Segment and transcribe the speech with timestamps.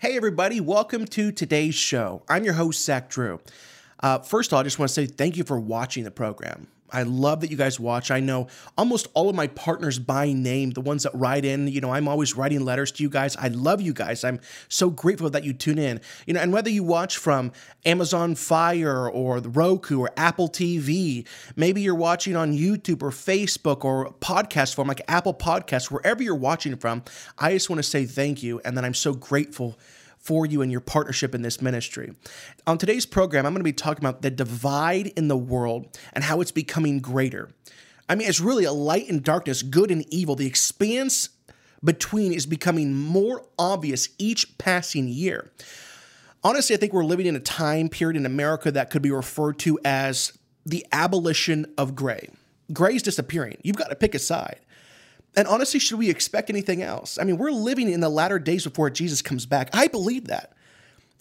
[0.00, 2.22] Hey, everybody, welcome to today's show.
[2.28, 3.40] I'm your host, Zach Drew.
[3.98, 6.68] Uh, first of all, I just want to say thank you for watching the program.
[6.90, 8.10] I love that you guys watch.
[8.10, 11.80] I know almost all of my partners by name, the ones that write in, you
[11.80, 13.36] know, I'm always writing letters to you guys.
[13.36, 14.24] I love you guys.
[14.24, 16.00] I'm so grateful that you tune in.
[16.26, 17.52] You know, and whether you watch from
[17.84, 23.84] Amazon Fire or the Roku or Apple TV, maybe you're watching on YouTube or Facebook
[23.84, 27.02] or podcast form like Apple Podcasts, wherever you're watching from,
[27.38, 29.78] I just want to say thank you and that I'm so grateful
[30.28, 32.12] for you and your partnership in this ministry.
[32.66, 36.22] On today's program, I'm going to be talking about the divide in the world and
[36.22, 37.48] how it's becoming greater.
[38.10, 40.36] I mean, it's really a light and darkness, good and evil.
[40.36, 41.30] The expanse
[41.82, 45.50] between is becoming more obvious each passing year.
[46.44, 49.58] Honestly, I think we're living in a time period in America that could be referred
[49.60, 50.36] to as
[50.66, 52.28] the abolition of gray.
[52.70, 53.56] Gray is disappearing.
[53.62, 54.60] You've got to pick a side.
[55.36, 57.18] And honestly, should we expect anything else?
[57.18, 59.70] I mean, we're living in the latter days before Jesus comes back.
[59.72, 60.52] I believe that.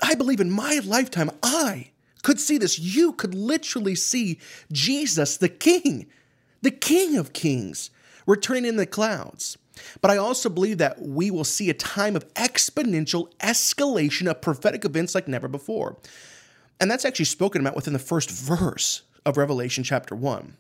[0.02, 1.91] I believe in my lifetime, I
[2.23, 2.79] could see this.
[2.79, 4.40] You could literally see
[4.71, 6.07] Jesus, the King,
[6.62, 7.90] the King of Kings,
[8.26, 9.57] returning in the clouds.
[10.01, 14.85] But I also believe that we will see a time of exponential escalation of prophetic
[14.85, 15.98] events like never before.
[16.79, 20.57] And that's actually spoken about within the first verse of Revelation chapter 1.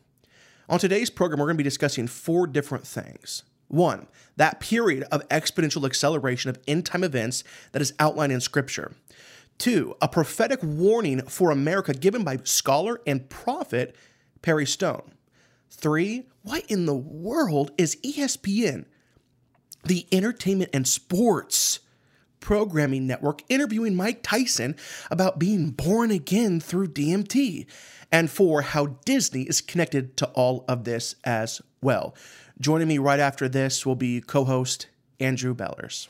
[0.69, 3.43] On today's program, we're going to be discussing four different things.
[3.69, 8.93] One, that period of exponential acceleration of end time events that is outlined in Scripture.
[9.57, 13.95] Two, a prophetic warning for America given by scholar and prophet
[14.41, 15.13] Perry Stone.
[15.69, 18.85] Three, what in the world is ESPN,
[19.85, 21.79] the entertainment and sports
[22.39, 24.75] programming network, interviewing Mike Tyson
[25.09, 27.67] about being born again through DMT?
[28.11, 32.15] and for how Disney is connected to all of this as well.
[32.59, 34.87] Joining me right after this will be co host
[35.19, 36.07] Andrew Bellers.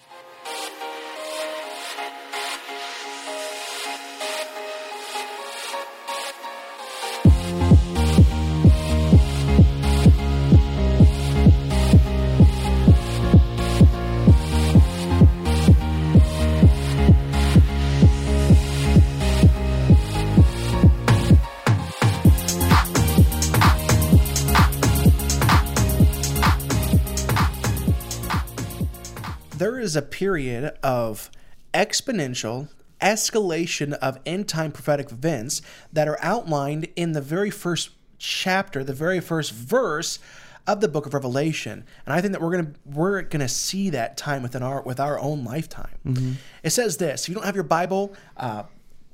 [29.87, 31.31] Is a period of
[31.73, 32.67] exponential
[33.01, 35.61] escalation of end time prophetic events
[35.93, 40.19] that are outlined in the very first chapter, the very first verse
[40.67, 41.85] of the book of Revelation.
[42.05, 45.17] And I think that we're gonna we're gonna see that time within our with our
[45.19, 45.95] own lifetime.
[46.05, 46.31] Mm-hmm.
[46.63, 48.63] It says this: if you don't have your Bible, uh,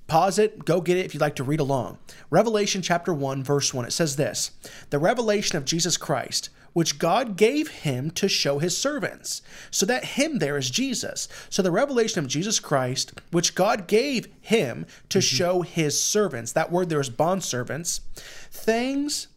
[0.08, 1.98] pause it, go get it if you'd like to read along.
[2.30, 4.52] Revelation chapter 1, verse 1, it says this
[4.90, 9.42] The revelation of Jesus Christ which God gave him to show his servants.
[9.72, 11.28] So that him there is Jesus.
[11.50, 15.36] So the revelation of Jesus Christ, which God gave him to mm-hmm.
[15.36, 16.52] show his servants.
[16.52, 18.02] That word there is bond servants.
[18.16, 19.28] Things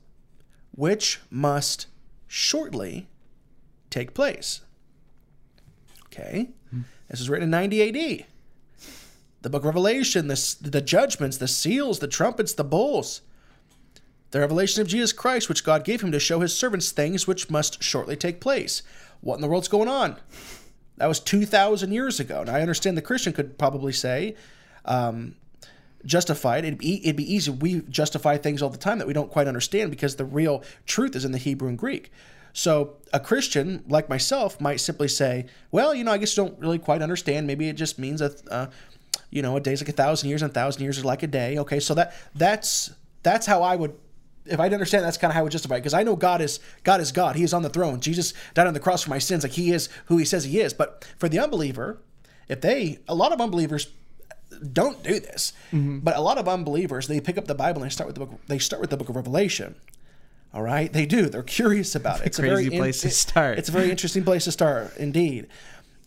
[0.75, 1.87] which must
[2.27, 3.09] shortly
[3.91, 4.62] take place.
[6.06, 6.50] Okay.
[6.69, 6.83] Mm-hmm.
[7.09, 8.27] This is written in 90 AD.
[9.43, 13.21] The book of Revelation, the, the judgments, the seals, the trumpets, the bowls
[14.31, 17.49] the revelation of Jesus Christ, which God gave him to show his servants things which
[17.49, 18.83] must shortly take place.
[19.21, 20.17] What in the world's going on?
[20.97, 22.43] That was 2,000 years ago.
[22.43, 24.35] Now, I understand the Christian could probably say,
[24.85, 25.37] um,
[26.05, 26.65] justify it.
[26.65, 27.51] It'd be, it'd be easy.
[27.51, 31.15] We justify things all the time that we don't quite understand because the real truth
[31.15, 32.13] is in the Hebrew and Greek.
[32.53, 36.59] So a Christian like myself might simply say, well, you know, I guess you don't
[36.59, 37.47] really quite understand.
[37.47, 38.67] Maybe it just means a, uh,
[39.31, 41.27] you know, a day's like a thousand years and a thousand years is like a
[41.27, 41.59] day.
[41.59, 42.91] Okay, so that that's
[43.23, 43.97] that's how I would
[44.49, 46.41] if I understand, that's kind of how I would justify it because I know God
[46.41, 47.37] is God is God.
[47.37, 48.01] He is on the throne.
[48.01, 50.61] Jesus died on the cross for my sins, like He is who He says He
[50.61, 50.73] is.
[50.73, 51.99] But for the unbeliever,
[52.49, 53.89] if they, a lot of unbelievers
[54.73, 55.99] don't do this, mm-hmm.
[55.99, 58.27] but a lot of unbelievers they pick up the Bible and they start with the
[58.27, 58.41] book.
[58.47, 59.75] They start with the book of Revelation.
[60.55, 61.27] All right, they do.
[61.27, 62.27] They're curious about it.
[62.27, 63.59] It's a, a crazy place in, to start.
[63.59, 65.49] It's a very interesting place to start, indeed.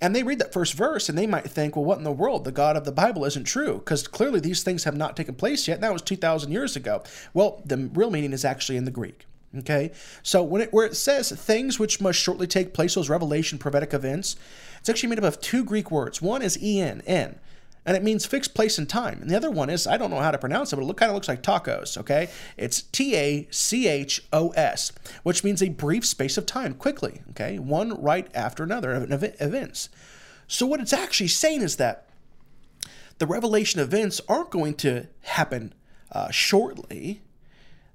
[0.02, 2.46] And they read that first verse and they might think, well, what in the world?
[2.46, 5.68] The God of the Bible isn't true because clearly these things have not taken place
[5.68, 5.82] yet.
[5.82, 7.04] That was 2,000 years ago.
[7.34, 9.26] Well, the real meaning is actually in the Greek.
[9.58, 9.92] Okay,
[10.22, 13.96] so when it where it says things which must shortly take place, those revelation prophetic
[13.96, 14.36] events,
[14.80, 16.22] it's actually made up of two Greek words.
[16.22, 17.40] One is en, en,
[17.86, 19.20] and it means fixed place and time.
[19.22, 20.98] And the other one is, I don't know how to pronounce it, but it look,
[20.98, 22.30] kind of looks like tacos, okay?
[22.58, 24.92] It's T A C H O S,
[25.24, 27.58] which means a brief space of time, quickly, okay?
[27.58, 29.90] One right after another of events.
[30.48, 32.10] So, what it's actually saying is that
[33.20, 35.74] the revelation events aren't going to happen
[36.12, 37.22] uh, shortly.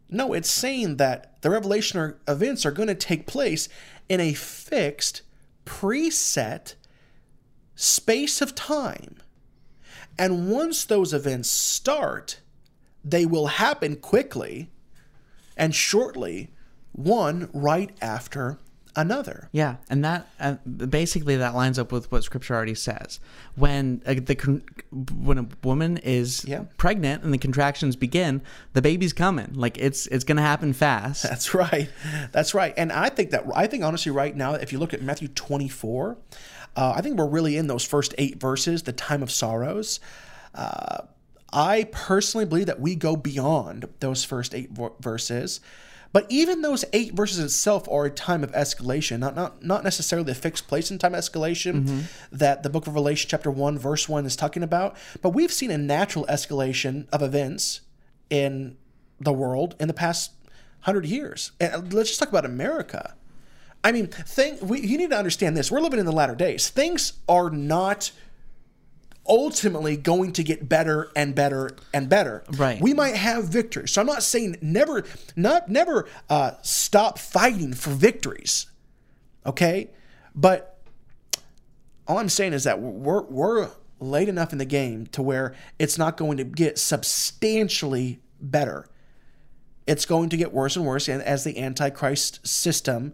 [0.08, 3.68] No, it's saying that the revelation events are going to take place
[4.08, 5.22] in a fixed,
[5.66, 6.74] preset
[7.74, 9.16] space of time
[10.18, 12.40] And once those events start,
[13.04, 14.70] they will happen quickly
[15.56, 16.50] and shortly,
[16.92, 18.58] one right after
[18.96, 19.48] another.
[19.50, 23.18] Yeah, and that uh, basically that lines up with what Scripture already says.
[23.56, 24.62] When uh, the con-
[24.92, 26.64] when a woman is Yeah.
[26.76, 28.40] pregnant and the contractions begin,
[28.72, 29.52] the baby's coming.
[29.54, 31.22] Like it's it's gonna happen fast.
[31.28, 31.90] That's right.
[32.30, 32.72] That's right.
[32.76, 36.16] And I think that I think honestly, right now, if you look at Matthew 24,
[36.76, 40.00] uh, I think we're really in those first eight verses, the time of sorrows.
[40.54, 41.02] Uh,
[41.52, 45.60] I personally believe that we go beyond those first eight vo- verses.
[46.12, 50.30] But even those eight verses itself are a time of escalation, not not not necessarily
[50.30, 54.24] a fixed place in time escalation that the book of Revelation chapter one verse one
[54.24, 54.96] is talking about.
[55.22, 57.80] But we've seen a natural escalation of events
[58.30, 58.76] in
[59.20, 60.30] the world in the past
[60.80, 61.50] hundred years.
[61.60, 63.16] And let's just talk about America.
[63.84, 65.70] I mean, thing we, you need to understand this.
[65.70, 66.70] We're living in the latter days.
[66.70, 68.10] Things are not
[69.26, 72.44] ultimately going to get better and better and better.
[72.56, 72.80] Right.
[72.80, 73.92] We might have victories.
[73.92, 75.04] So I'm not saying never,
[75.36, 78.66] not never uh, stop fighting for victories.
[79.46, 79.90] Okay,
[80.34, 80.80] but
[82.08, 83.70] all I'm saying is that we're we're
[84.00, 88.86] late enough in the game to where it's not going to get substantially better.
[89.86, 93.12] It's going to get worse and worse, and as the Antichrist system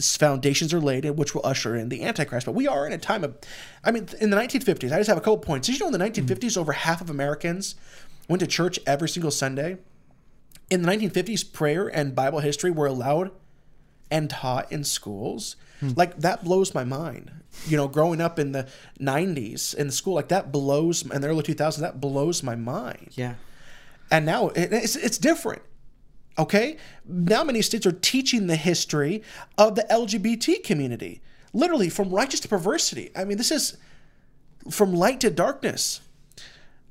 [0.00, 2.46] foundations are laid, which will usher in the Antichrist.
[2.46, 3.36] But we are in a time of,
[3.84, 4.92] I mean, in the 1950s.
[4.92, 5.66] I just have a couple points.
[5.66, 7.74] Did you know in the 1950s, over half of Americans
[8.28, 9.78] went to church every single Sunday?
[10.70, 13.30] In the 1950s, prayer and Bible history were allowed
[14.10, 15.56] and taught in schools.
[15.80, 15.90] Hmm.
[15.96, 17.30] Like that blows my mind.
[17.66, 18.68] You know, growing up in the
[19.00, 23.10] 90s in school, like that blows, in the early 2000s, that blows my mind.
[23.14, 23.34] Yeah.
[24.10, 25.62] And now it- it's, it's different.
[26.38, 26.76] Okay?
[27.06, 29.22] Now many states are teaching the history
[29.56, 31.20] of the LGBT community,
[31.52, 33.10] literally from righteous to perversity.
[33.16, 33.76] I mean, this is
[34.70, 36.00] from light to darkness.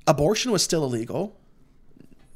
[0.07, 1.35] Abortion was still illegal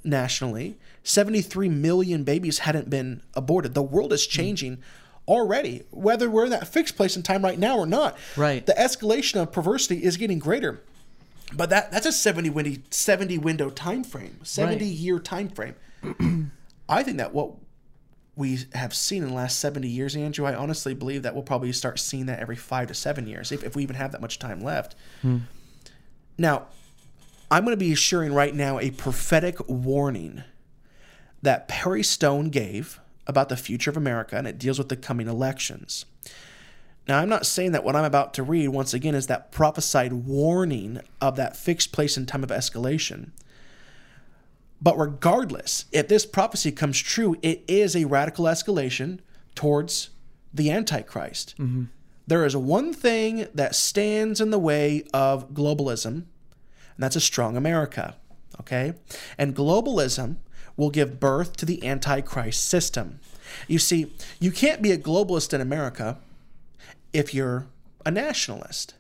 [0.04, 0.78] nationally.
[1.04, 3.74] 73 million babies hadn't been aborted.
[3.74, 4.32] The world is hmm.
[4.32, 4.78] changing
[5.28, 8.18] already, whether we're in that fixed place in time right now or not.
[8.36, 8.66] Right.
[8.66, 10.82] The escalation of perversity is getting greater.
[11.54, 14.94] But that that's a 70 window 70 window time frame, 70 Right.
[14.94, 15.76] year time frame.
[16.90, 17.52] I think that what
[18.36, 21.72] we have seen in the last 70 years, Andrew, I honestly believe that we'll probably
[21.72, 24.40] start seeing that every five to seven years, if, if we even have that much
[24.40, 24.96] time left.
[25.22, 25.40] Hmm.
[26.38, 26.68] Now,
[27.52, 30.44] I'm going to be sharing right now a prophetic warning
[31.42, 35.28] that Perry Stone gave about the future of America, and it deals with the coming
[35.28, 36.06] elections.
[37.08, 40.14] Now, I'm not saying that what I'm about to read, once again, is that prophesied
[40.14, 43.32] warning of that fixed place and time of escalation.
[44.82, 49.20] But regardless, if this prophecy comes true, it is a radical escalation
[49.56, 50.10] towards
[50.54, 51.56] the Antichrist.
[51.58, 51.86] Mm-hmm.
[52.28, 56.26] There is one thing that stands in the way of globalism, and
[56.98, 58.16] that's a strong America.
[58.60, 58.94] Okay?
[59.38, 60.38] And globalism
[60.78, 63.20] will give birth to the Antichrist system.
[63.68, 66.18] You see, you can't be a globalist in America
[67.12, 67.68] if you're
[68.06, 68.94] a nationalist.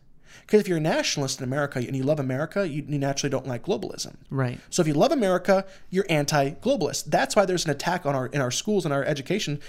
[0.50, 3.46] Because if you're a nationalist in America and you love America, you, you naturally don't
[3.46, 4.16] like globalism.
[4.32, 4.60] Right.
[4.72, 7.06] So if you love America, you're anti-globalist.
[7.06, 9.60] That's why there's an attack on our in our schools and our education,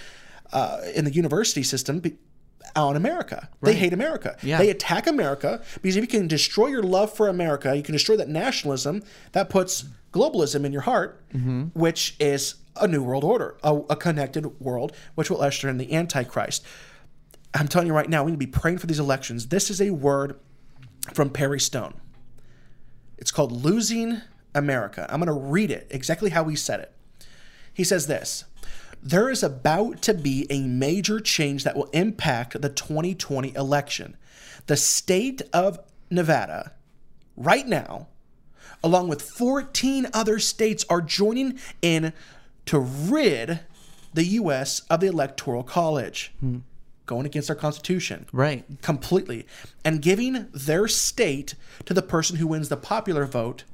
[0.51, 2.01] uh, in the university system
[2.75, 3.47] on America.
[3.61, 3.73] Right.
[3.73, 4.37] They hate America.
[4.41, 4.57] Yeah.
[4.57, 8.17] They attack America because if you can destroy your love for America, you can destroy
[8.17, 9.03] that nationalism.
[9.33, 11.21] That puts globalism in your heart,
[11.75, 15.93] which is a new world order, a, a connected world, which will usher in the
[15.93, 16.65] Antichrist.
[17.53, 19.49] I'm telling you right now, we need to be praying for these elections.
[19.49, 20.39] This is a word
[21.13, 21.93] from Perry Stone.
[23.17, 24.21] It's called Losing
[24.53, 25.07] America.
[25.09, 26.93] I'm going to read it exactly how he said it.
[27.73, 28.45] He says this
[29.01, 34.17] There is about to be a major change that will impact the 2020 election.
[34.67, 35.79] The state of
[36.09, 36.73] Nevada,
[37.35, 38.07] right now,
[38.83, 42.13] along with 14 other states, are joining in
[42.65, 43.61] to rid
[44.13, 44.81] the U.S.
[44.89, 46.59] of the Electoral College, hmm.
[47.11, 48.63] Going against our Constitution Right.
[48.81, 49.45] completely
[49.83, 53.65] and giving their state to the person who wins the popular vote.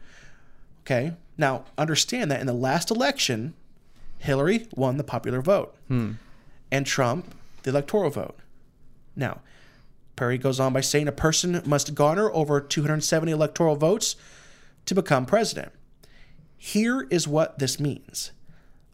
[0.81, 1.13] Okay.
[1.37, 3.53] Now, understand that in the last election,
[4.17, 6.13] Hillary won the popular vote hmm.
[6.71, 8.39] and Trump the electoral vote.
[9.15, 9.41] Now,
[10.15, 14.15] Perry goes on by saying a person must garner over 270 electoral votes
[14.87, 15.71] to become president.
[16.57, 18.31] Here is what this means.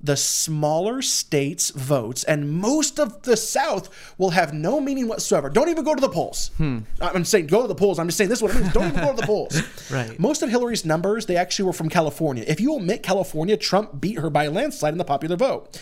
[0.04, 5.50] The smaller states' votes and most of the South will have no meaning whatsoever.
[5.50, 6.52] Don't even go to the polls.
[6.58, 6.80] Hmm.
[7.02, 8.00] I'm saying go to the polls.
[8.00, 8.74] I'm just saying this is what it means.
[8.74, 9.62] Don't even go to the polls.
[9.92, 10.18] Right.
[10.20, 12.44] Most of Hillary's numbers, they actually were from California.
[12.48, 15.80] If you omit California, Trump beat her by a landslide in the popular vote.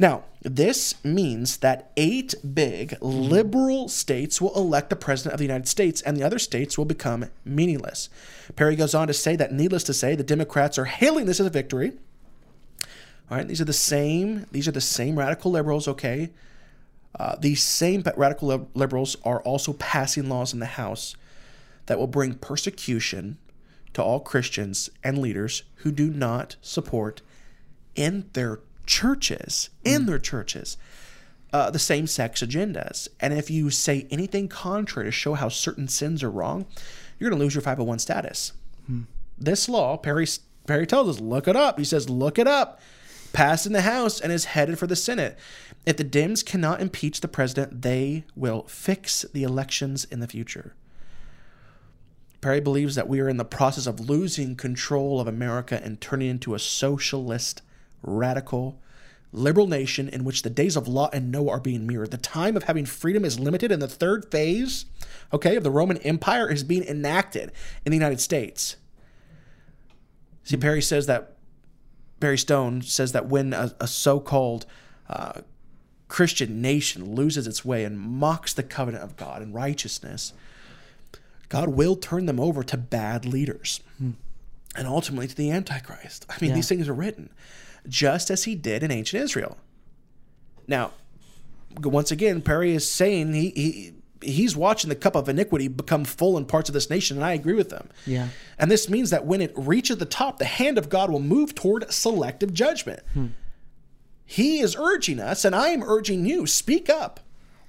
[0.00, 5.68] Now, this means that eight big liberal states will elect a president of the United
[5.68, 8.08] States, and the other states will become meaningless.
[8.56, 11.46] Perry goes on to say that, needless to say, the Democrats are hailing this as
[11.46, 11.92] a victory.
[13.30, 14.46] All right, these are the same.
[14.50, 15.86] These are the same radical liberals.
[15.86, 16.30] Okay,
[17.18, 21.16] uh, these same radical liberals are also passing laws in the House
[21.86, 23.38] that will bring persecution
[23.92, 27.22] to all Christians and leaders who do not support
[27.94, 30.76] in their churches, in their churches,
[31.52, 33.08] uh, the same sex agendas.
[33.18, 36.66] And if you say anything contrary to show how certain sins are wrong,
[37.18, 38.52] you're going to lose your 501 status.
[39.36, 40.26] This law, Perry,
[40.66, 41.78] Perry tells us, look it up.
[41.78, 42.80] He says, look it up.
[43.32, 45.38] Passed in the House and is headed for the Senate.
[45.86, 50.74] If the Dems cannot impeach the president, they will fix the elections in the future.
[52.40, 56.28] Perry believes that we are in the process of losing control of America and turning
[56.28, 57.62] into a socialist,
[58.02, 58.80] radical,
[59.32, 62.10] liberal nation in which the days of Lot and Noah are being mirrored.
[62.10, 64.86] The time of having freedom is limited, and the third phase,
[65.32, 67.52] okay, of the Roman Empire is being enacted
[67.84, 68.76] in the United States.
[70.44, 71.36] See, Perry says that
[72.20, 74.66] Perry Stone says that when a, a so-called
[75.08, 75.40] uh,
[76.08, 80.32] Christian nation loses its way and mocks the covenant of God and righteousness,
[81.48, 86.26] God will turn them over to bad leaders and ultimately to the Antichrist.
[86.28, 86.56] I mean, Yeah.
[86.56, 87.30] these things are written
[87.88, 89.56] just as he did in ancient Israel.
[90.68, 90.92] Now,
[91.82, 96.36] once again, Perry is saying he, he he's watching the cup of iniquity become full
[96.36, 97.88] in parts of this nation, and I agree with them.
[98.06, 98.28] Yeah.
[98.58, 101.54] And this means that when it reaches the top, the hand of God will move
[101.54, 103.00] toward selective judgment.
[103.14, 103.26] Hmm.
[104.24, 107.20] He is urging us, and I am urging you, speak up,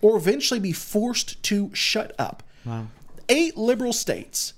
[0.01, 2.43] or eventually be forced to shut up.
[2.65, 2.87] Wow.
[3.29, 4.53] Eight liberal states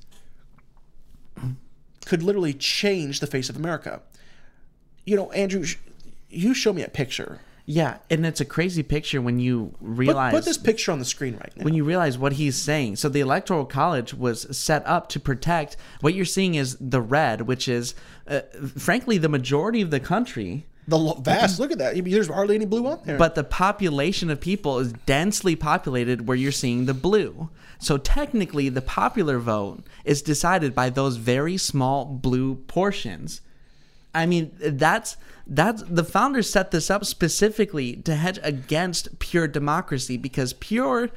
[2.06, 4.02] could literally change the face of America.
[5.06, 5.66] You know, Andrew,
[6.30, 7.40] you show me a picture.
[7.66, 11.36] Yeah, and it's a crazy picture when you realize put this picture on the screen
[11.38, 11.64] right now.
[11.64, 12.98] when you realize what he's saying.
[12.98, 15.78] So the electoral college was set up to protect.
[16.02, 17.96] What you're seeing is the red, which is,
[18.28, 18.42] uh,
[18.78, 20.66] frankly, the majority of the country.
[20.90, 21.96] The vast, look at that.
[22.04, 23.18] There's hardly any blue on there.
[23.18, 27.50] But the population of people is densely populated where you're seeing the blue.
[27.80, 33.40] So technically, the popular vote is decided by those very small blue portions.
[34.14, 40.18] I mean, that's that's the founders set this up specifically to hedge against pure democracy
[40.18, 41.10] because pure,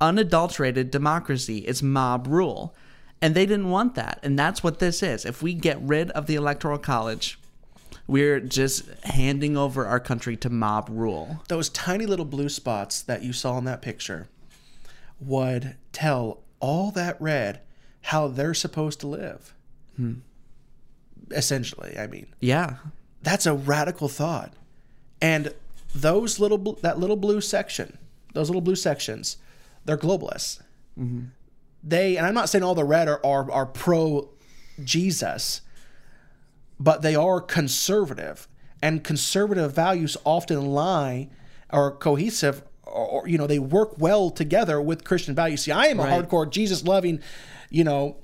[0.00, 2.74] unadulterated democracy is mob rule,
[3.22, 5.24] and they didn't want that, and that's what this is.
[5.24, 7.38] If we get rid of the electoral college,
[8.06, 11.42] we're just handing over our country to mob rule.
[11.48, 14.28] those tiny little blue spots that you saw in that picture
[15.20, 17.60] would tell all that red
[18.02, 19.54] how they're supposed to live.
[19.96, 20.14] Hmm.
[21.30, 22.76] Essentially, I mean, Yeah,
[23.22, 24.52] that's a radical thought.
[25.20, 25.54] And
[25.94, 27.98] those little that little blue section,
[28.34, 29.36] those little blue sections,
[29.84, 30.60] they're globalists.
[30.98, 31.26] Mm-hmm.
[31.82, 34.30] They and I'm not saying all the red are are, are pro
[34.82, 35.60] Jesus,
[36.78, 38.48] but they are conservative,
[38.82, 41.28] and conservative values often lie
[41.72, 42.62] or cohesive.
[42.84, 45.62] Or, or, you know they work well together with Christian values.
[45.62, 46.28] See, I am a Right.
[46.28, 47.20] hardcore Jesus loving,
[47.70, 48.16] you know,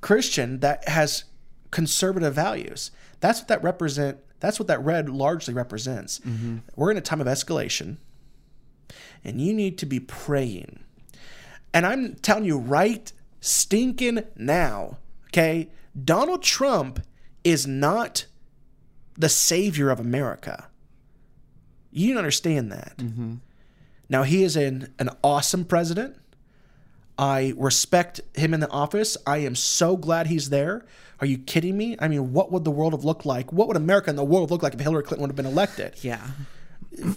[0.00, 1.22] Christian that has
[1.72, 2.92] conservative values.
[3.18, 4.18] That's what that represent.
[4.38, 6.20] That's what that red largely represents.
[6.20, 6.58] Mm-hmm.
[6.76, 7.96] We're in a time of escalation,
[9.24, 10.84] and you need to be praying.
[11.74, 14.98] And I'm telling you right stinking now,
[15.28, 15.70] okay?
[16.04, 17.00] Donald Trump
[17.42, 18.26] is not
[19.16, 20.68] the savior of America.
[21.90, 22.96] You don't understand that.
[22.98, 23.34] Mm-hmm.
[24.08, 26.16] Now he is an, an awesome president.
[27.22, 29.16] I respect him in the office.
[29.24, 30.84] I am so glad he's there.
[31.20, 31.94] Are you kidding me?
[32.00, 33.52] I mean, what would the world have looked like?
[33.52, 35.94] What would America and the world look like if Hillary Clinton would have been elected?
[36.02, 36.20] yeah,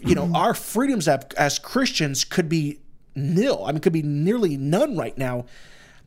[0.02, 2.82] You know, our freedoms as, Christians could be
[3.16, 3.64] nil.
[3.66, 5.46] I mean, could be nearly none right now.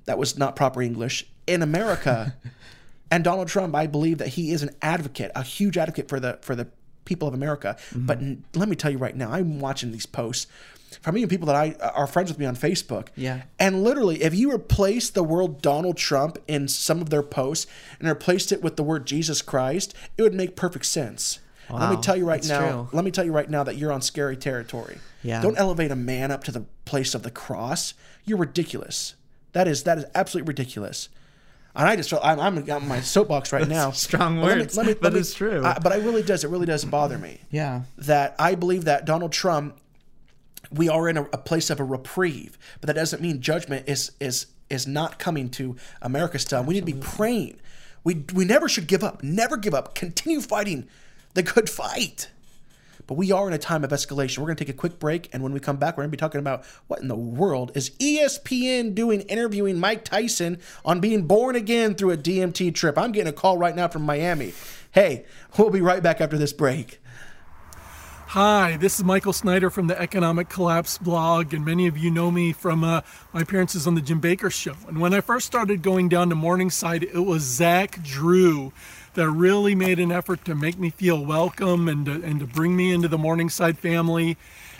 [0.05, 2.37] That was not proper English in America.
[3.11, 6.39] and Donald Trump, I believe that he is an advocate, a huge advocate for the
[6.41, 6.69] for the
[7.09, 7.77] people of America.
[7.91, 8.07] Mm-hmm.
[8.07, 10.47] But n- let me tell you right now, I'm watching these posts
[11.03, 13.09] from even people that I uh, are friends with me on Facebook.
[13.17, 13.43] Yeah.
[13.59, 17.67] And literally, if you replace the word Donald Trump in some of their posts
[17.99, 21.41] and replaced it with the word Jesus Christ, it would make perfect sense.
[21.71, 22.71] Let me tell you right that's now.
[22.71, 22.89] true.
[22.93, 24.99] Let me tell you right now that you're on scary territory.
[25.23, 25.43] Yeah.
[25.43, 27.93] Don't elevate a man up to the place of the cross.
[28.25, 29.17] You're ridiculous.
[29.53, 31.11] That is that is absolutely ridiculous.
[31.79, 33.93] And I just feel I'm, I'm on my soapbox right now.
[33.93, 35.65] strong But let me- words, let me- but let me- it's true.
[35.65, 36.45] I- but I really does.
[36.45, 39.77] It really does bother me yeah, that I believe that Donald Trump,
[40.73, 44.11] we are in a, a place of a reprieve, but that doesn't mean judgment is
[44.21, 46.63] is is not coming to America still.
[46.65, 47.59] We need to be praying.
[48.05, 49.23] We we never should give up.
[49.23, 49.95] Never give up.
[49.95, 50.89] Continue fighting
[51.35, 52.29] the good fight.
[53.09, 54.39] But we are in a time of escalation.
[54.39, 56.17] We're going to take a quick break, and when we come back, we're going to
[56.17, 61.27] be talking about what in the world is ESPN doing interviewing Mike Tyson on being
[61.27, 62.99] born again through a DMT trip.
[62.99, 64.53] I'm getting a call right now from Miami.
[64.93, 65.25] Hey,
[65.57, 67.01] we'll be right back after this break.
[68.33, 72.31] Hi, this is Michael Snyder from the Economic Collapse blog, and many of you know
[72.31, 73.01] me from uh,
[73.33, 74.75] my appearances on the Jim Bakker Show.
[74.87, 78.71] And when I first started going down to Morningside, it was Zach Drew
[79.19, 82.77] that really made an effort to make me feel welcome and to, and to bring
[82.77, 84.37] me into the Morningside family.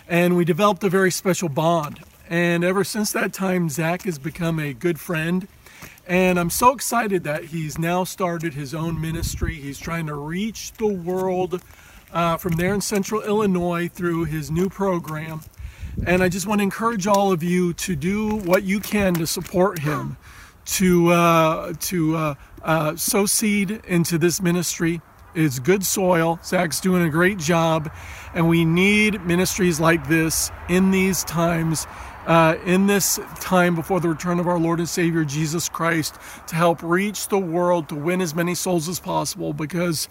[0.07, 1.99] And we developed a very special bond.
[2.29, 5.45] And ever since that time, Zach has become a good friend.
[6.07, 9.55] And I'm so excited that he's now started his own ministry.
[9.55, 11.61] He's trying to reach the world
[12.13, 15.41] uh, from there in central Illinois through his new program.
[16.07, 19.27] And I just want to encourage all of you to do what you can to
[19.27, 20.15] support him,
[20.73, 25.01] to, uh, to uh, uh, sow seed into this ministry.
[25.35, 26.39] It's good soil.
[26.43, 27.91] Zach's doing a great job.
[28.33, 31.87] And we need ministries like this in these times.
[32.27, 36.15] Uh, in this time before the return of our Lord and Savior Jesus Christ
[36.47, 40.07] to help reach the world to win as many souls as possible because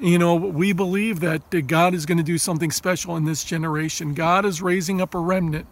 [0.00, 4.12] you know, we believe that God is going to do something special in this generation.
[4.12, 5.66] God is raising up a remnant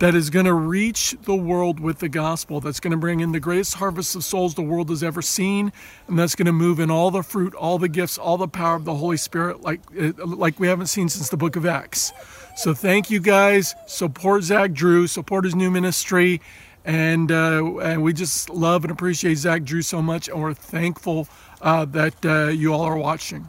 [0.00, 3.30] that is going to reach the world with the gospel, that's going to bring in
[3.32, 5.72] the greatest harvest of souls the world has ever seen,
[6.08, 8.76] and that's going to move in all the fruit, all the gifts, all the power
[8.76, 12.12] of the Holy Spirit like, like we haven't seen since the book of Acts.
[12.56, 13.74] So thank you guys.
[13.86, 16.40] Support Zach Drew, support his new ministry.
[16.84, 21.26] And, uh, and we just love and appreciate Zach Drew so much, and we're thankful
[21.62, 23.48] uh, that uh, you all are watching.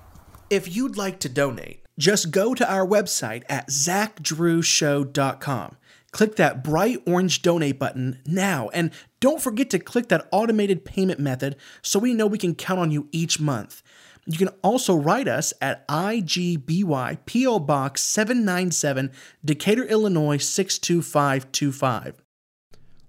[0.50, 5.76] If you'd like to donate, just go to our website at zachdrewshow.com.
[6.16, 11.20] Click that bright orange donate button now, and don't forget to click that automated payment
[11.20, 13.84] method so we know we can count on you each month.
[14.26, 19.12] You can also write us at IGBY PO Box 797,
[19.44, 22.24] Decatur, Illinois 62525.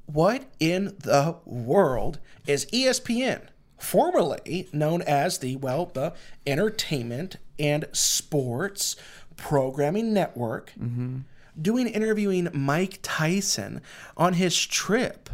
[0.06, 3.42] What in the world is ESPN?
[3.78, 6.12] formerly known as the, well, the
[6.46, 8.96] Entertainment and Sports
[9.36, 11.18] Programming Network, mm-hmm.
[11.60, 13.80] Doing interviewing Mike Tyson
[14.16, 15.30] on his trip,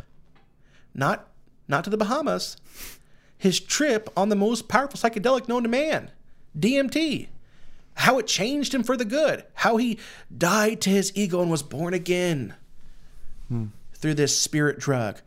[0.95, 1.29] not
[1.69, 2.57] not to the Bahamas,
[3.39, 6.11] his trip on the most powerful psychedelic known to man,
[6.59, 7.29] DMT.
[7.95, 9.99] How it changed him for the good, how he
[10.37, 12.55] died to his ego and was born again
[13.49, 13.67] hmm.
[13.93, 15.21] through this spirit drug.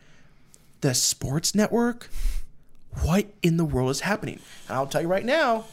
[0.81, 2.09] The sports network
[3.01, 4.39] what in the world is happening?
[4.67, 5.65] And I'll tell you right now,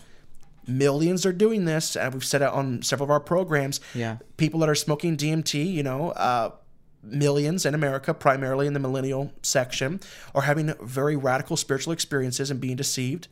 [0.67, 3.81] millions are doing this, and we've said it on several of our programs.
[3.95, 6.51] Yeah, people that are smoking DMT, you know, uh,
[7.03, 10.01] millions in America, primarily in the millennial section,
[10.35, 13.29] are having very radical spiritual experiences and being deceived.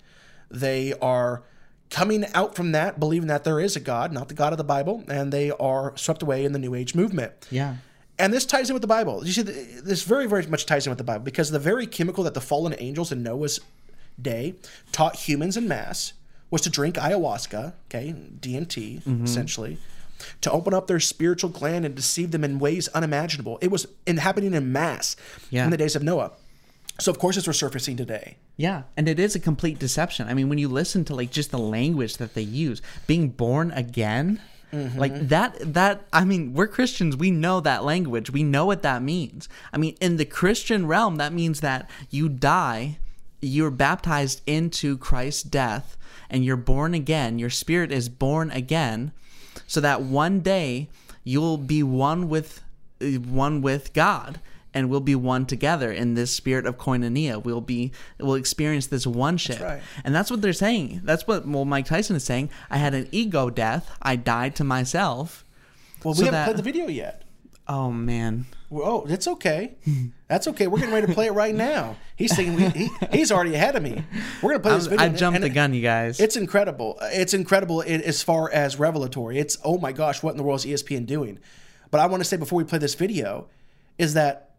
[0.50, 1.42] They are
[1.90, 4.64] coming out from that, believing that there is a God, not the God of the
[4.64, 7.32] Bible, and they are swept away in the New Age movement.
[7.50, 7.76] Yeah.
[8.18, 9.24] And this ties in with the Bible.
[9.24, 12.22] You see, this very, very much ties in with the Bible because the very chemical
[12.24, 13.60] that the fallen angels in Noah's
[14.20, 14.56] day
[14.92, 16.12] taught humans in mass
[16.50, 19.24] was to drink ayahuasca, okay, DMT, mm-hmm.
[19.24, 19.78] essentially,
[20.40, 23.58] to open up their spiritual gland and deceive them in ways unimaginable.
[23.60, 25.16] It was in, happening in mass
[25.50, 25.64] yeah.
[25.64, 26.32] in the days of Noah.
[26.98, 28.36] So of course it's resurfacing today.
[28.58, 30.28] Yeah, and it is a complete deception.
[30.28, 33.70] I mean, when you listen to like just the language that they use, being born
[33.70, 34.38] again,
[34.70, 34.98] mm-hmm.
[34.98, 38.28] like that that I mean, we're Christians, we know that language.
[38.28, 39.48] We know what that means.
[39.72, 42.98] I mean, in the Christian realm, that means that you die
[43.40, 45.96] you're baptized into Christ's death
[46.30, 47.38] and you're born again.
[47.38, 49.12] Your spirit is born again
[49.66, 50.88] so that one day
[51.24, 52.62] you'll be one with
[53.02, 54.40] uh, one with God
[54.72, 57.42] and we'll be one together in this spirit of koinonia.
[57.42, 59.60] We'll be we'll experience this one ship.
[59.60, 59.82] Right.
[60.04, 61.02] And that's what they're saying.
[61.04, 62.50] That's what well Mike Tyson is saying.
[62.70, 63.90] I had an ego death.
[64.00, 65.44] I died to myself.
[66.04, 67.22] Well, we so haven't that, played the video yet.
[67.68, 68.46] Oh man.
[68.72, 69.76] Oh, it's okay.
[70.28, 70.66] That's okay.
[70.66, 71.96] We're getting ready to play it right now.
[72.14, 74.04] He's thinking he, he's already ahead of me.
[74.42, 75.04] We're gonna play this video.
[75.04, 76.20] I jumped the gun, you guys.
[76.20, 76.98] It's incredible.
[77.02, 79.38] It's incredible as far as revelatory.
[79.38, 81.40] It's oh my gosh, what in the world is ESPN doing?
[81.90, 83.48] But I want to say before we play this video,
[83.98, 84.50] is that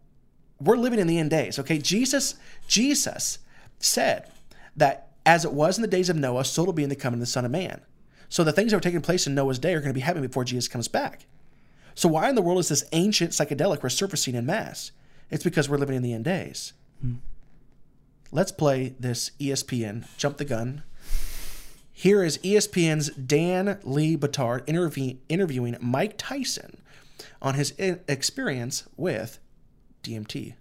[0.60, 1.58] we're living in the end days.
[1.58, 2.34] Okay, Jesus,
[2.68, 3.38] Jesus
[3.78, 4.30] said
[4.76, 7.16] that as it was in the days of Noah, so it'll be in the coming
[7.16, 7.80] of the Son of Man.
[8.28, 10.26] So the things that were taking place in Noah's day are going to be happening
[10.26, 11.26] before Jesus comes back.
[11.94, 14.92] So why in the world is this ancient psychedelic resurfacing in mass?
[15.30, 16.72] It's because we're living in the end days.
[17.00, 17.16] Hmm.
[18.30, 20.82] Let's play this ESPN jump the gun.
[21.92, 26.82] Here is ESPN's Dan Le Batard interview, interviewing Mike Tyson
[27.40, 29.38] on his experience with
[30.02, 30.54] DMT,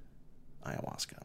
[0.65, 1.24] ayahuasca.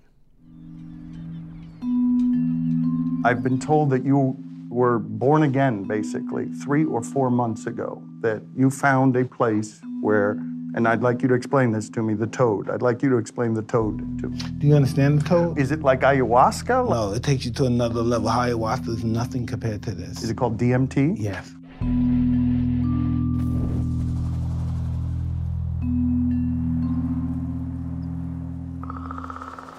[3.24, 4.36] I've been told that you
[4.68, 10.38] were born again, basically, three or four months ago that you found a place where,
[10.76, 12.70] and I'd like you to explain this to me, the toad.
[12.70, 14.38] I'd like you to explain the toad to me.
[14.58, 15.58] Do you understand the toad?
[15.58, 16.88] Is it like ayahuasca?
[16.88, 18.28] No, it takes you to another level.
[18.28, 20.22] Ayahuasca is nothing compared to this.
[20.22, 21.16] Is it called DMT?
[21.18, 21.52] Yes.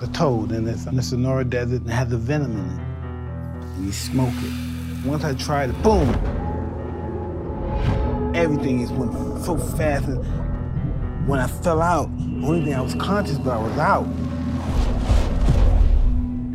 [0.02, 3.76] The toad, and it's in the Sonora Desert and has a venom in it.
[3.78, 5.08] And you smoke it.
[5.08, 6.47] Once I tried it, boom!
[8.38, 9.12] Everything just went
[9.44, 10.06] so fast.
[10.08, 14.06] And when I fell out, the only thing I was conscious about was out.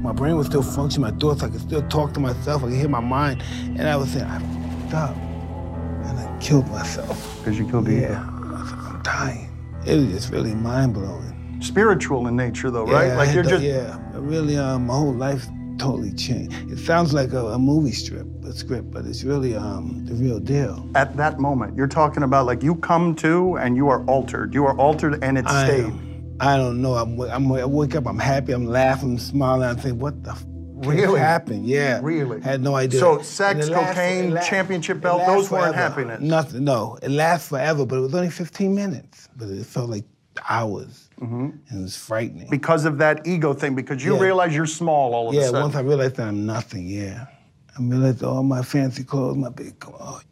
[0.02, 2.76] My brain was still functioning, my thoughts, I could still talk to myself, I could
[2.76, 3.42] hear my mind.
[3.60, 5.16] And I was saying, I fucked up.
[5.16, 7.38] And I killed myself.
[7.38, 8.22] Because you killed the Yeah.
[8.22, 8.56] ego.
[8.56, 9.48] I was like, I'm dying.
[9.86, 11.58] It was just really mind blowing.
[11.60, 13.06] Spiritual in nature, though, right?
[13.08, 13.62] Yeah, I Like you're to- just.
[13.62, 15.46] Yeah, really, um, my whole life
[15.82, 16.54] totally changed.
[16.70, 20.38] It sounds like a, a movie strip, a script, but it's really um, the real
[20.38, 20.88] deal.
[20.94, 24.54] At that moment, you're talking about like you come to and you are altered.
[24.54, 25.84] You are altered and it I, stayed.
[25.86, 26.94] am- I don't know.
[26.94, 30.30] I'm, I'm, I wake up, I'm happy, I'm laughing, I'm smiling, I'm thinking, what the
[30.32, 30.44] f-
[30.84, 31.20] Really?
[31.20, 31.66] happened?
[31.66, 32.00] Yeah.
[32.02, 32.40] Really?
[32.40, 32.98] Had no idea.
[32.98, 35.76] So sex, lasts- cocaine, it championship belt, lasts those weren't forever.
[35.94, 36.20] happiness.
[36.20, 36.98] Nothing, no.
[37.02, 39.28] It lasts forever, but it was only 15 minutes.
[39.36, 40.04] But it felt like
[40.48, 41.08] hours.
[41.22, 41.76] Mm-hmm.
[41.78, 42.50] It was frightening.
[42.50, 44.22] Because of that ego thing, because you Yeah.
[44.22, 45.54] realize you're small all of a sudden.
[45.54, 47.26] Yeah, once I realized that I'm nothing, yeah.
[47.78, 50.24] I realized all my fancy clothes, my big clothes.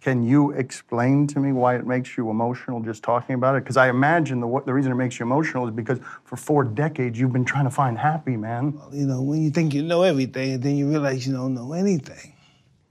[0.00, 3.64] Can you explain to me why it makes you emotional just talking about it?
[3.64, 7.18] Because I imagine the, the reason it makes you emotional is because for four decades
[7.18, 8.78] you've been trying to find happy, man.
[8.92, 11.72] You know, when you think you know everything and then you realize you don't know
[11.72, 12.32] anything,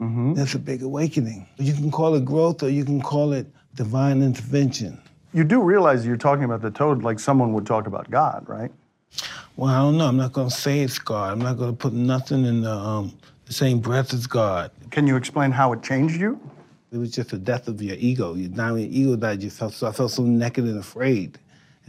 [0.02, 0.34] Mm-hmm.
[0.34, 1.48] that's a big awakening.
[1.58, 5.02] You can call it growth or you can call it divine intervention.
[5.36, 8.72] You do realize you're talking about the toad like someone would talk about God, right?
[9.58, 10.08] Well, I don't know.
[10.08, 11.34] I'm not going to say it's God.
[11.34, 13.12] I'm not going to put nothing in the, um,
[13.46, 14.72] the same breath as God.
[14.92, 16.40] Can you explain how it changed you?
[16.94, 18.36] It was just the death of your ego.
[18.36, 21.38] You, now your ego died, you felt so, I felt so naked and afraid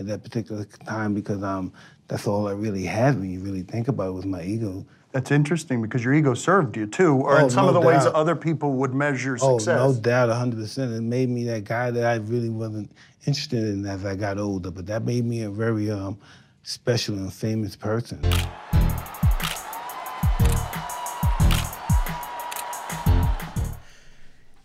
[0.00, 1.72] at that particular time because um,
[2.08, 4.84] that's all I really had when you really think about it was my ego.
[5.16, 7.80] That's interesting because your ego served you too, or Oh, in some no of the
[7.80, 8.12] ways doubt.
[8.14, 9.80] other people would measure success.
[9.80, 10.94] Oh, no doubt, 100%.
[10.94, 12.92] It made me that guy that I really wasn't
[13.26, 16.18] interested in as I got older, but that made me a very um,
[16.64, 18.20] special and famous person.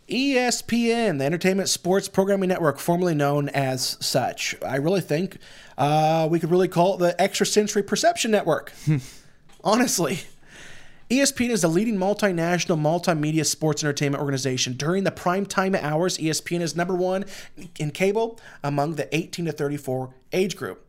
[0.09, 4.55] ESPN, the Entertainment Sports Programming Network, formerly known as such.
[4.65, 5.37] I really think
[5.77, 8.73] uh, we could really call it the Extrasensory Perception Network.
[9.63, 10.19] Honestly.
[11.11, 14.77] ESPN is the leading multinational multimedia sports entertainment organization.
[14.77, 17.25] During the prime time hours, ESPN is number one
[17.77, 20.87] in cable among the 18 to 34 age group.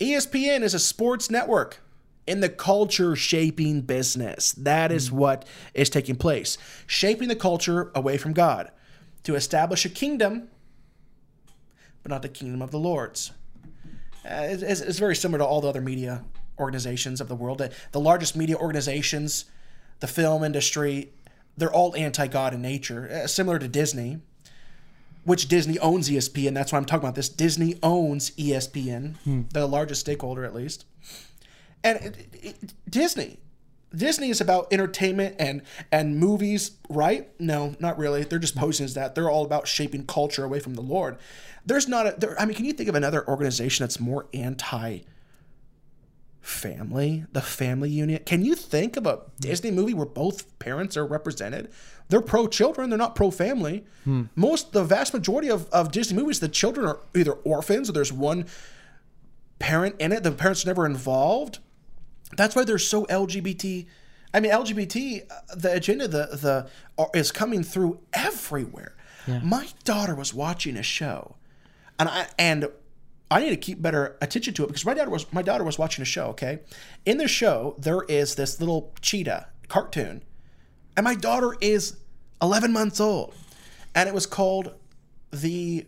[0.00, 1.78] ESPN is a sports network
[2.26, 4.50] in the culture shaping business.
[4.52, 6.58] That is what is taking place.
[6.88, 8.72] Shaping the culture away from God
[9.22, 10.48] to establish a kingdom,
[12.02, 13.30] but not the kingdom of the Lords.
[14.24, 16.24] Uh, it's, it's- very similar to all the other media
[16.58, 17.62] organizations of the world.
[17.92, 19.44] The largest media organizations,
[20.00, 21.12] the film industry,
[21.56, 24.18] they're all anti God in nature, uh, similar to Disney,
[25.24, 26.54] which Disney owns ESPN.
[26.54, 27.28] That's why I'm talking about this.
[27.28, 29.14] Disney owns ESPN,
[29.52, 30.84] the largest stakeholder at least.
[31.84, 33.38] And it, it, Disney,
[33.94, 37.28] Disney is about entertainment and and movies, right?
[37.40, 38.24] No, not really.
[38.24, 39.14] They're just posing as that.
[39.14, 41.18] They're all about shaping culture away from the Lord.
[41.66, 42.14] There's not a.
[42.16, 45.00] There, I mean, can you think of another organization that's more anti?
[46.40, 48.24] Family, the family unit.
[48.26, 51.70] Can you think of a Disney movie where both parents are represented?
[52.08, 53.84] They're pro children, they're not pro family.
[54.34, 58.12] Most, the vast majority of, of Disney movies, the children are either orphans or there's
[58.12, 58.46] one
[59.58, 60.22] parent in it.
[60.22, 61.58] The parents are never involved.
[62.36, 63.86] That's why they're so LGBT.
[64.32, 66.26] I mean, LGBT, uh, the agenda, the
[66.96, 68.94] the is coming through everywhere.
[69.42, 71.36] My daughter was watching a show,
[71.98, 72.68] and I and
[73.30, 75.78] I need to keep better attention to it because my daughter was my daughter was
[75.78, 76.26] watching a show.
[76.28, 76.60] Okay,
[77.06, 80.22] in the show there is this little cheetah cartoon,
[80.96, 81.96] and my daughter is
[82.42, 83.34] 11 months old,
[83.94, 84.74] and it was called
[85.30, 85.86] the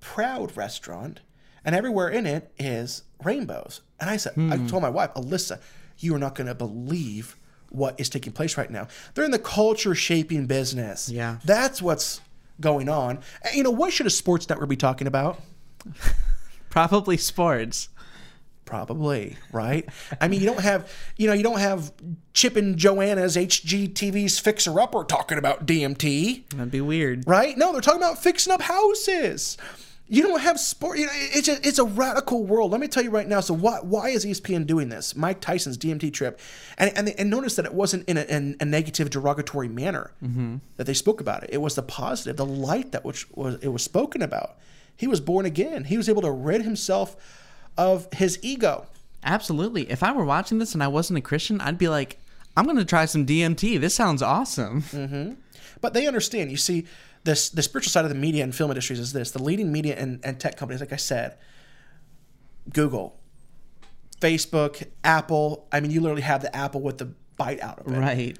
[0.00, 1.20] Proud Restaurant,
[1.64, 3.82] and everywhere in it is rainbows.
[4.00, 4.66] And I said, I hmm.
[4.66, 5.60] told my wife, Alyssa,
[5.98, 7.36] you are not going to believe
[7.68, 8.88] what is taking place right now.
[9.14, 11.08] They're in the culture shaping business.
[11.08, 11.38] Yeah.
[11.44, 12.20] That's what's
[12.60, 13.20] going on.
[13.42, 15.40] And, you know, what should a sports network be talking about?
[16.70, 17.88] Probably sports.
[18.64, 19.88] Probably, right?
[20.20, 21.92] I mean, you don't have, you know, you don't have
[22.34, 26.48] Chip and Joanna's HGTV's Fixer Upper talking about DMT.
[26.50, 27.24] That'd be weird.
[27.26, 27.58] right?
[27.58, 29.58] No, they're talking about fixing up houses.
[30.06, 30.98] You don't have sport.
[30.98, 32.70] You know, it's a, it's a radical world.
[32.70, 33.40] Let me tell you right now.
[33.40, 35.14] So why why is ESPN doing this?
[35.14, 36.40] Mike Tyson's DMT trip,
[36.78, 40.56] and and, and notice that it wasn't in a, in a negative, derogatory manner mm-hmm.
[40.76, 41.50] that they spoke about it.
[41.52, 44.58] It was the positive, the light that which was it was spoken about.
[45.00, 45.84] He was born again.
[45.84, 47.16] He was able to rid himself
[47.78, 48.86] of his ego.
[49.24, 49.90] Absolutely.
[49.90, 52.18] If I were watching this and I wasn't a Christian, I'd be like,
[52.54, 53.80] I'm going to try some DMT.
[53.80, 54.82] This sounds awesome.
[54.82, 55.32] Mm-hmm.
[55.80, 56.50] But they understand.
[56.50, 56.86] You see,
[57.24, 59.96] this the spiritual side of the media and film industries is this: the leading media
[59.96, 61.38] and, and tech companies, like I said,
[62.70, 63.18] Google,
[64.20, 65.66] Facebook, Apple.
[65.72, 67.06] I mean, you literally have the apple with the
[67.38, 67.98] bite out of it.
[67.98, 68.36] Right.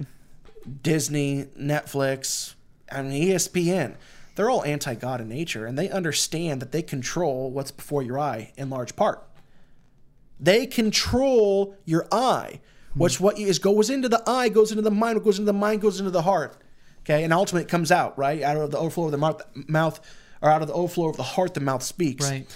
[0.83, 2.53] Disney, Netflix,
[2.91, 3.95] I mean ESPN.
[4.35, 8.53] They're all anti-God in nature, and they understand that they control what's before your eye
[8.57, 9.27] in large part.
[10.39, 12.61] They control your eye.
[12.93, 12.99] Hmm.
[12.99, 15.17] Which what is goes into the eye goes into the mind.
[15.17, 16.57] What goes into the mind goes into the heart.
[17.03, 19.99] Okay, and ultimately it comes out right out of the overflow of the mouth, mouth
[20.41, 22.47] or out of the overflow of the heart, the mouth speaks Right.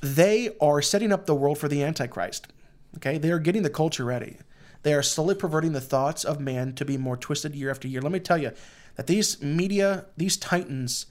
[0.00, 2.48] they are setting up the world for the Antichrist.
[2.96, 4.38] Okay, they are getting the culture ready.
[4.82, 8.00] They are slowly perverting the thoughts of man to be more twisted year after year.
[8.00, 8.52] Let me tell you
[8.98, 11.06] that these media, these titans,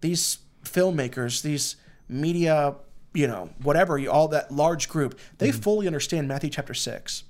[0.00, 1.76] these filmmakers, these
[2.08, 2.74] media,
[3.14, 5.60] you know, whatever, all that large group, they mm-hmm.
[5.60, 7.22] fully understand Matthew chapter 6.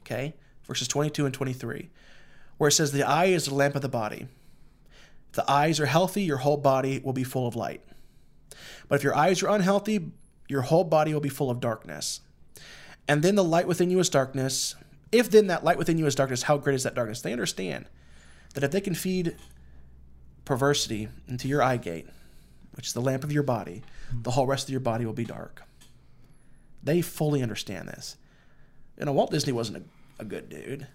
[0.00, 1.90] Okay, verses 22 and 23,
[2.58, 4.26] where it says, The eye is the lamp of the body.
[5.30, 7.82] If the eyes are healthy, your whole body will be full of light.
[8.88, 10.10] But if your eyes are unhealthy,
[10.48, 12.20] your whole body will be full of darkness.
[13.06, 14.74] And then the light within you is darkness.
[15.12, 17.22] If then that light within you is darkness, how great is that darkness?
[17.22, 17.86] They understand
[18.54, 19.36] that if they can feed
[20.44, 22.06] perversity into your eye gate,
[22.74, 23.82] which is the lamp of your body,
[24.22, 25.62] the whole rest of your body will be dark.
[26.82, 28.16] They fully understand this.
[28.98, 29.78] You know, Walt Disney wasn't
[30.18, 30.86] a, a good dude.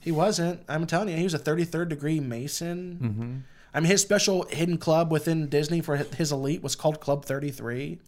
[0.00, 0.62] He wasn't.
[0.68, 3.44] I'm telling you, he was a 33rd degree Mason.
[3.74, 7.98] I mean, his special hidden club within Disney for his elite was called Club 33.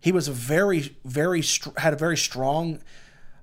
[0.00, 2.80] He was a very, very str- had a very strong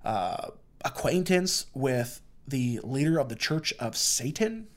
[0.03, 0.49] uh,
[0.83, 4.67] acquaintance with the leader of the Church of Satan.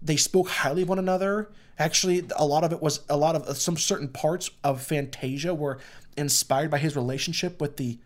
[0.00, 1.50] They spoke highly of one another.
[1.78, 5.78] Actually, a lot of it was a lot of some certain parts of Fantasia were
[6.16, 7.98] inspired by his relationship with the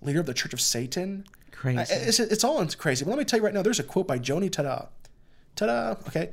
[0.00, 1.24] leader of the Church of Satan.
[1.52, 1.92] Crazy.
[1.92, 3.04] It's, it's all crazy.
[3.04, 4.88] But let me tell you right now, there's a quote by Joni Tada.
[5.56, 6.06] Tada.
[6.08, 6.30] Okay.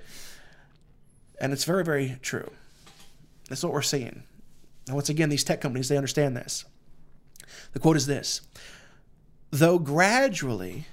[1.40, 2.50] And it's very, very true.
[3.50, 4.24] That's what we're seeing.
[4.88, 6.66] And once again, these tech companies, they understand this.
[7.74, 8.42] The quote is this
[9.52, 10.86] Though gradually,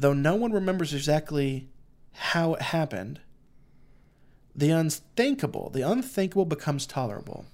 [0.00, 1.68] though no one remembers exactly
[2.12, 3.20] how it happened,
[4.54, 7.46] the unthinkable, the unthinkable becomes tolerable,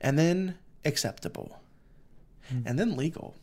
[0.00, 1.60] and then acceptable,
[2.48, 2.60] hmm.
[2.66, 3.34] and then legal,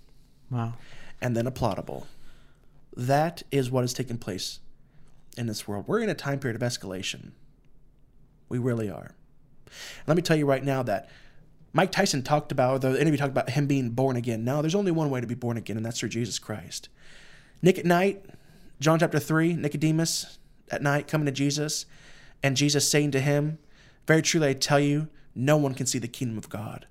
[0.50, 0.74] Wow.
[1.22, 2.06] and then applaudable.
[2.96, 4.60] That is what has taken place
[5.38, 5.88] in this world.
[5.88, 7.32] We're in a time period of escalation.
[8.48, 9.16] We really are.
[10.08, 11.10] Let me tell you right now that
[11.74, 14.46] Mike Tyson talked about, the interview talked about him being born again.
[14.46, 16.88] Now, there's only one way to be born again, and that's through Jesus Christ.
[17.66, 18.24] Nick at night,
[18.80, 20.38] John chapter 3, Nicodemus
[20.70, 21.88] at night coming to Jesus,
[22.44, 23.58] and Jesus saying to him,
[24.06, 26.86] Very truly I tell you, no one can see the kingdom of God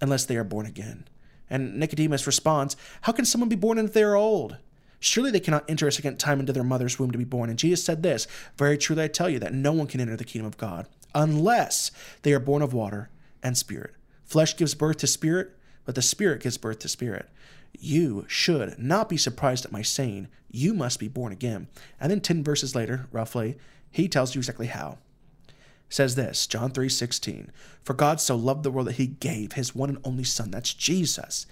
[0.00, 1.08] unless they are born again.
[1.50, 4.58] And Nicodemus responds, How can someone be born if they are old?
[5.00, 7.50] Surely they cannot enter a second time into their mother's womb to be born.
[7.50, 10.22] And Jesus said this Very truly I tell you that no one can enter the
[10.22, 11.90] kingdom of God unless
[12.22, 13.10] they are born of water
[13.42, 13.96] and spirit.
[14.22, 17.28] Flesh gives birth to spirit, but the spirit gives birth to spirit.
[17.78, 21.68] You should not be surprised at my saying, You must be born again.
[22.00, 23.56] And then 10 verses later, roughly,
[23.90, 24.98] he tells you exactly how
[25.90, 27.50] says this John 3 16.
[27.82, 30.72] For God so loved the world that he gave his one and only Son, that's
[30.72, 31.46] Jesus,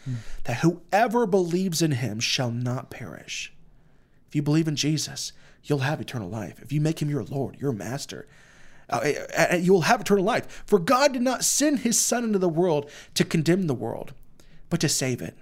[0.45, 3.53] that whoever believes in him shall not perish.
[4.29, 5.33] If you believe in Jesus,
[5.65, 6.61] you'll have eternal life.
[6.63, 8.29] If you make him your Lord, your master,
[8.89, 9.01] uh,
[9.37, 10.63] uh, you will have eternal life.
[10.67, 14.15] For God did not send his Son into the world to condemn the world,
[14.71, 15.37] but to save it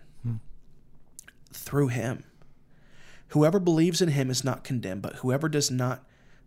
[1.56, 2.24] through him.
[3.28, 6.04] Whoever believes in him is not condemned, but whoever does not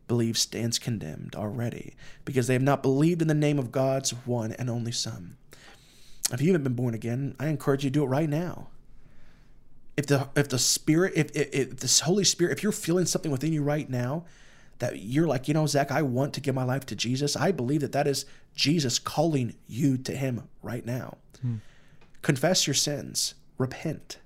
[0.08, 1.96] believe stands condemned already,
[2.26, 5.38] because they have not believed in the name of God's one and only Son.
[6.32, 8.70] If you haven't been born again, I encourage you to do it right now.
[9.98, 13.32] If the if the Spirit, if, if, if this Holy Spirit, if you're feeling something
[13.32, 14.26] within you right now
[14.80, 17.36] that you're like, you know, Zach, I want to give my life to Jesus.
[17.36, 21.18] I believe that that is Jesus calling you to Him right now.
[21.42, 21.56] Hmm.
[22.22, 24.20] Confess your sins, repent,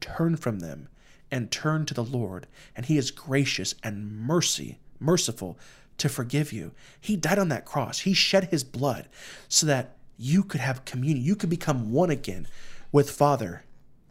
[0.00, 0.88] turn from them,
[1.30, 5.58] and turn to the Lord, and He is gracious and mercy, merciful
[5.98, 6.72] to forgive you.
[7.00, 8.00] He died on that cross.
[8.00, 9.08] He shed His blood
[9.48, 11.24] so that you could have communion.
[11.24, 12.46] You could become one again
[12.92, 13.64] with Father,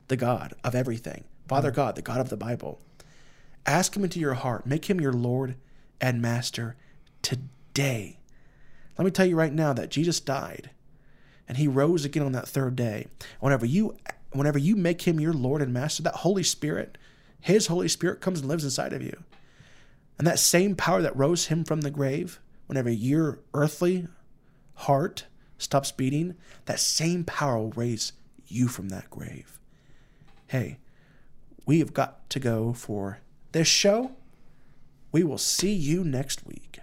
[0.07, 1.75] the God of everything, Father mm.
[1.75, 2.81] God, the God of the Bible.
[3.65, 4.65] Ask Him into your heart.
[4.65, 5.55] Make Him your Lord
[6.01, 6.75] and Master
[7.21, 8.19] today.
[8.97, 10.69] Let me tell you right now that Jesus died
[11.47, 13.07] and he rose again on that third day.
[13.39, 13.97] Whenever you
[14.35, 16.97] whenever you make him your Lord and Master, that Holy Spirit,
[17.39, 19.23] his Holy Spirit comes and lives inside of you.
[20.17, 24.07] And that same power that rose him from the grave, whenever your earthly
[24.75, 25.25] heart
[25.57, 28.13] stops beating, that same power will raise
[28.47, 29.59] you from that grave.
[30.47, 30.77] Hey,
[31.65, 33.19] we have got to go for
[33.51, 34.11] this show.
[35.11, 36.79] We will see you next week.